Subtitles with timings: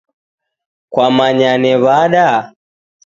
[0.91, 2.27] Kwamanye w'ada?